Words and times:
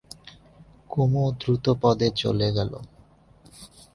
কুমু 0.89 1.23
দ্রুতপদে 1.39 2.07
চলে 2.21 2.47
গেল। 2.57 2.71